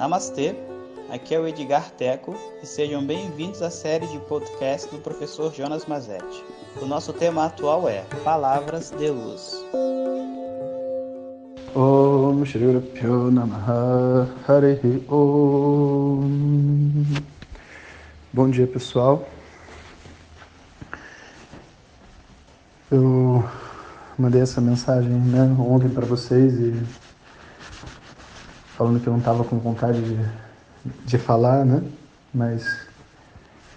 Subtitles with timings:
[0.00, 0.56] Namastê,
[1.10, 5.84] aqui é o Edgar Teco e sejam bem-vindos à série de podcast do professor Jonas
[5.84, 6.42] Mazetti.
[6.80, 9.62] O nosso tema atual é Palavras de Luz.
[11.76, 12.64] Om Shri
[13.30, 16.24] Namaha Harihi Om
[18.32, 19.28] Bom dia pessoal
[22.90, 23.44] Eu
[24.18, 27.09] mandei essa mensagem né, ontem para vocês e
[28.80, 30.18] falando que eu não estava com vontade de,
[31.04, 31.82] de falar, né?
[32.32, 32.64] Mas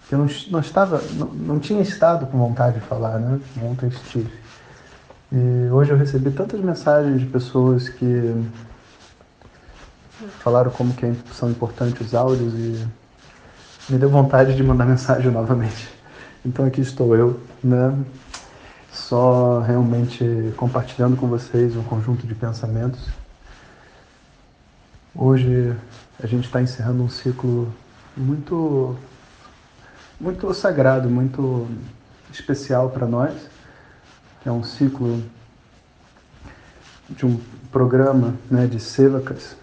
[0.10, 3.38] eu não, não estava, não, não tinha estado com vontade de falar, né?
[3.62, 4.32] Ontem estive.
[5.30, 8.46] E hoje eu recebi tantas mensagens de pessoas que
[10.40, 12.88] falaram como que são importantes os áudios e
[13.90, 15.90] me deu vontade de mandar mensagem novamente.
[16.46, 17.94] Então aqui estou eu, né?
[18.90, 23.02] Só realmente compartilhando com vocês um conjunto de pensamentos
[25.16, 25.78] Hoje
[26.20, 27.72] a gente está encerrando um ciclo
[28.18, 28.98] muito,
[30.20, 31.68] muito sagrado, muito
[32.32, 33.48] especial para nós.
[34.44, 35.22] É um ciclo
[37.12, 37.40] de um
[37.72, 39.56] programa né, de Sevakas,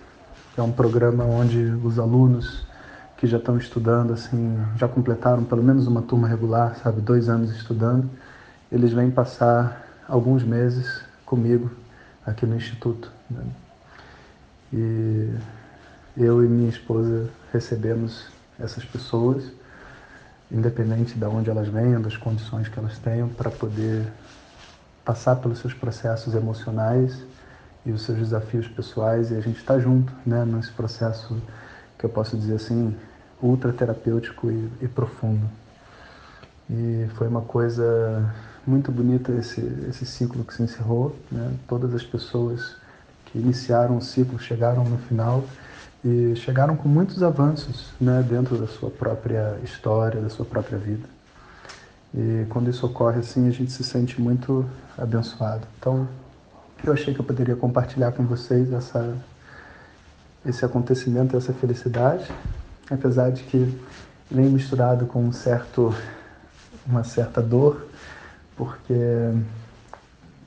[0.54, 2.64] que é um programa onde os alunos
[3.16, 7.50] que já estão estudando, assim, já completaram pelo menos uma turma regular, sabe, dois anos
[7.50, 8.08] estudando,
[8.70, 11.72] eles vêm passar alguns meses comigo
[12.24, 13.10] aqui no Instituto.
[13.28, 13.42] Né?
[14.72, 15.34] E
[16.16, 18.26] eu e minha esposa recebemos
[18.58, 19.50] essas pessoas,
[20.50, 24.06] independente de onde elas venham, das condições que elas tenham, para poder
[25.04, 27.24] passar pelos seus processos emocionais
[27.84, 31.40] e os seus desafios pessoais e a gente está junto, né, nesse processo
[31.98, 32.94] que eu posso dizer assim
[33.42, 35.48] ultra terapêutico e, e profundo.
[36.68, 38.32] E foi uma coisa
[38.66, 41.54] muito bonita esse esse ciclo que se encerrou, né?
[41.66, 42.76] Todas as pessoas
[43.30, 45.44] que iniciaram o ciclo chegaram no final
[46.04, 51.06] e chegaram com muitos avanços né, dentro da sua própria história, da sua própria vida.
[52.14, 54.66] E quando isso ocorre assim, a gente se sente muito
[54.98, 55.66] abençoado.
[55.78, 56.08] Então,
[56.82, 59.14] eu achei que eu poderia compartilhar com vocês essa,
[60.44, 62.26] esse acontecimento, essa felicidade,
[62.90, 63.78] apesar de que
[64.30, 65.94] vem misturado com um certo,
[66.86, 67.86] uma certa dor,
[68.56, 68.94] porque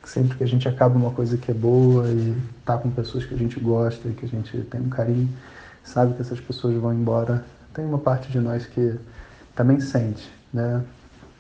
[0.04, 3.34] sempre que a gente acaba uma coisa que é boa e tá com pessoas que
[3.34, 5.30] a gente gosta e que a gente tem um carinho,
[5.84, 7.44] sabe que essas pessoas vão embora,
[7.74, 8.96] tem uma parte de nós que
[9.56, 10.84] também sente, né?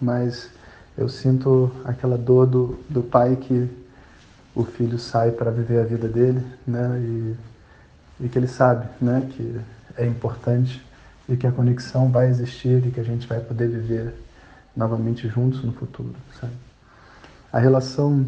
[0.02, 0.50] Mas
[0.98, 3.70] eu sinto aquela dor do, do pai que
[4.56, 7.00] o filho sai para viver a vida dele, né?
[7.00, 7.36] E,
[8.26, 9.28] e que ele sabe, né?
[9.32, 9.60] Que
[9.98, 10.84] é importante
[11.28, 14.14] e que a conexão vai existir e que a gente vai poder viver
[14.76, 16.54] novamente juntos no futuro, sabe?
[17.52, 18.26] A relação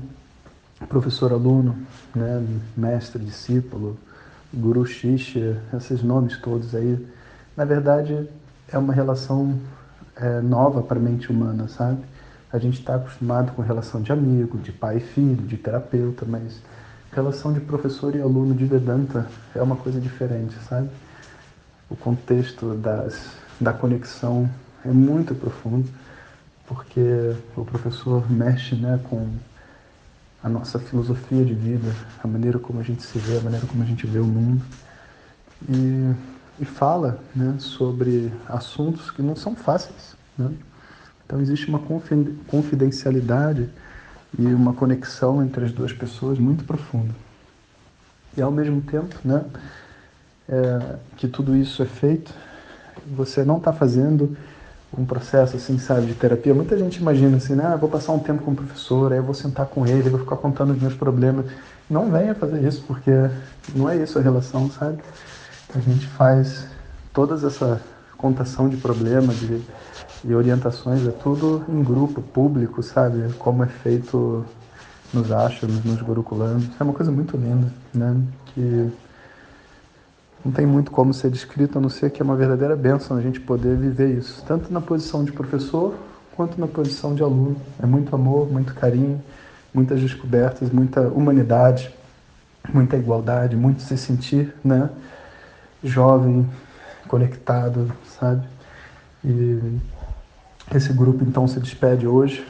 [0.88, 1.76] professor-aluno,
[2.16, 3.98] né, mestre-discípulo,
[4.54, 7.06] guru shishya, esses nomes todos aí,
[7.56, 8.28] na verdade
[8.68, 9.60] é uma relação
[10.16, 12.00] é, nova para a mente humana, sabe?
[12.52, 16.62] A gente está acostumado com relação de amigo, de pai e filho, de terapeuta, mas
[17.12, 20.90] relação de professor e aluno de Vedanta é uma coisa diferente, sabe?
[21.90, 24.50] O contexto das, da conexão
[24.84, 25.90] é muito profundo,
[26.68, 29.28] porque o professor mexe né, com
[30.46, 31.92] a nossa filosofia de vida,
[32.24, 34.64] a maneira como a gente se vê, a maneira como a gente vê o mundo.
[35.68, 36.14] E,
[36.60, 40.16] e fala né, sobre assuntos que não são fáceis.
[40.38, 40.52] Né?
[41.26, 41.82] Então existe uma
[42.48, 43.68] confidencialidade
[44.38, 47.16] e uma conexão entre as duas pessoas muito profunda.
[48.38, 49.44] E ao mesmo tempo né,
[50.48, 52.32] é, que tudo isso é feito,
[53.08, 54.38] você não está fazendo
[54.98, 56.54] um processo assim, sabe, de terapia.
[56.54, 59.24] Muita gente imagina assim, né, ah, vou passar um tempo com o professor, aí eu
[59.24, 61.46] vou sentar com ele, vou ficar contando os meus problemas.
[61.90, 63.12] Não venha fazer isso, porque
[63.76, 64.98] não é isso a relação, sabe?
[65.76, 66.68] A gente faz
[67.14, 67.82] toda essa
[68.18, 69.62] contação de problemas, de,
[70.24, 73.32] de orientações, é tudo em grupo, público, sabe?
[73.38, 74.46] Como é feito
[75.14, 76.70] nos ashrams, nos gurukulanos.
[76.80, 78.16] É uma coisa muito linda, né?
[78.48, 78.92] Que
[80.46, 83.22] não tem muito como ser descrito, a não ser que é uma verdadeira bênção a
[83.22, 85.96] gente poder viver isso, tanto na posição de professor
[86.36, 87.58] quanto na posição de aluno.
[87.82, 89.20] É muito amor, muito carinho,
[89.74, 91.92] muitas descobertas, muita humanidade,
[92.72, 94.90] muita igualdade, muito se sentir, né,
[95.84, 96.48] jovem,
[97.08, 98.46] conectado, sabe?
[99.24, 99.80] E
[100.76, 102.46] esse grupo então se despede hoje.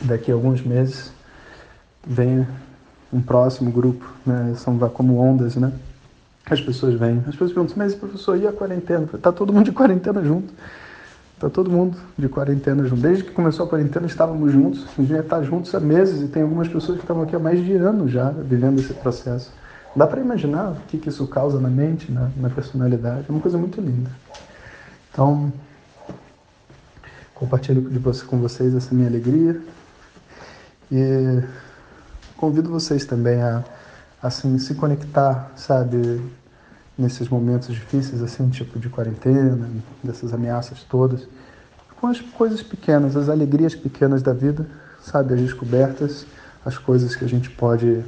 [0.00, 1.12] Daqui a alguns meses
[2.06, 2.46] vem
[3.12, 4.54] um próximo grupo, né?
[4.56, 5.72] São como ondas, né?
[6.50, 7.18] As pessoas vêm.
[7.20, 9.08] As pessoas perguntam, mas professor, e a quarentena?
[9.12, 10.52] Está todo mundo de quarentena junto.
[11.34, 13.02] Está todo mundo de quarentena junto.
[13.02, 14.86] Desde que começou a quarentena estávamos juntos.
[14.98, 17.64] A gente está juntos há meses e tem algumas pessoas que estão aqui há mais
[17.64, 19.52] de ano já vivendo esse processo.
[19.94, 23.26] Dá para imaginar o que, que isso causa na mente, na, na personalidade.
[23.28, 24.10] É uma coisa muito linda.
[25.12, 25.52] Então,
[27.34, 29.60] compartilho de você, com vocês essa minha alegria
[30.90, 31.42] e
[32.36, 33.62] convido vocês também a
[34.22, 36.20] assim se conectar, sabe,
[36.96, 39.68] nesses momentos difíceis assim, tipo de quarentena,
[40.02, 41.28] dessas ameaças todas,
[42.00, 44.66] com as coisas pequenas, as alegrias pequenas da vida,
[45.00, 46.26] sabe, as descobertas,
[46.64, 48.02] as coisas que a gente pode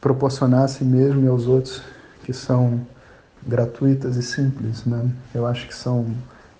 [0.00, 1.82] proporcionar a si mesmo e aos outros
[2.24, 2.80] que são
[3.46, 5.08] gratuitas e simples, né?
[5.34, 6.06] Eu acho que são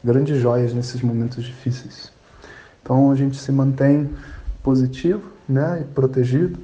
[0.02, 2.12] grandes joias nesses momentos difíceis.
[2.82, 4.10] Então a gente se mantém
[4.62, 6.58] positivo, né, e protegido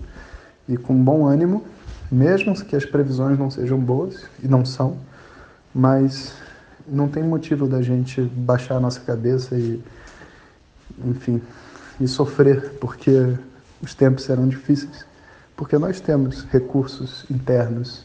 [0.68, 1.64] e com bom ânimo,
[2.10, 4.98] mesmo que as previsões não sejam boas e não são,
[5.74, 6.34] mas
[6.86, 9.82] não tem motivo da gente baixar a nossa cabeça e,
[11.04, 11.40] enfim,
[12.00, 13.34] e sofrer porque
[13.80, 15.04] os tempos serão difíceis,
[15.56, 18.04] porque nós temos recursos internos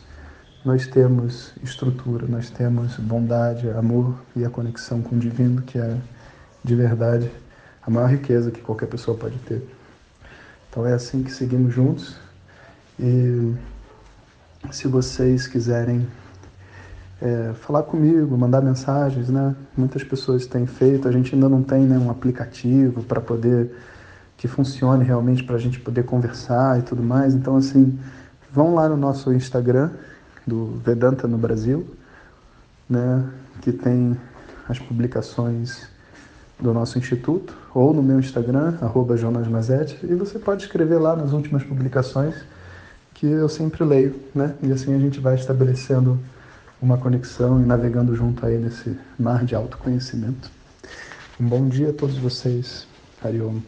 [0.68, 5.98] nós temos estrutura, nós temos bondade, amor e a conexão com o divino, que é
[6.62, 7.32] de verdade
[7.82, 9.66] a maior riqueza que qualquer pessoa pode ter.
[10.70, 12.18] Então é assim que seguimos juntos.
[13.00, 13.54] E
[14.72, 16.08] se vocês quiserem
[17.22, 19.56] é, falar comigo, mandar mensagens, né?
[19.76, 23.72] Muitas pessoas têm feito, a gente ainda não tem né, um aplicativo para poder
[24.36, 27.34] que funcione realmente para a gente poder conversar e tudo mais.
[27.34, 27.98] Então assim,
[28.52, 29.92] vão lá no nosso Instagram,
[30.46, 31.86] do Vedanta no Brasil,
[32.90, 33.26] né,
[33.62, 34.18] que tem
[34.70, 35.88] as publicações
[36.60, 41.16] do nosso instituto, ou no meu Instagram, arroba Jonas Mazetti, e você pode escrever lá
[41.16, 42.36] nas últimas publicações
[43.18, 44.56] que eu sempre leio, né?
[44.62, 46.20] E assim a gente vai estabelecendo
[46.80, 50.52] uma conexão e navegando junto aí nesse mar de autoconhecimento.
[51.40, 52.88] Um bom dia a todos vocês.
[53.24, 53.60] Hariom.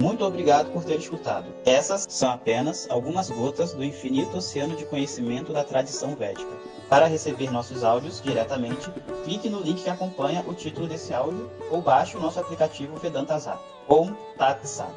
[0.00, 1.46] Muito obrigado por ter escutado.
[1.66, 6.50] Essas são apenas algumas gotas do infinito oceano de conhecimento da tradição védica.
[6.88, 8.88] Para receber nossos áudios diretamente,
[9.24, 13.36] clique no link que acompanha o título desse áudio ou baixe o nosso aplicativo Vedanta
[13.40, 13.60] Zap.
[13.88, 14.94] Om Tat Sat.